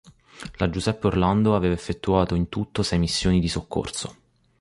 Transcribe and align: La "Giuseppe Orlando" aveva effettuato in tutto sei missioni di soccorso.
La 0.57 0.67
"Giuseppe 0.71 1.05
Orlando" 1.05 1.55
aveva 1.55 1.75
effettuato 1.75 2.33
in 2.33 2.49
tutto 2.49 2.81
sei 2.81 2.97
missioni 2.97 3.39
di 3.39 3.47
soccorso. 3.47 4.15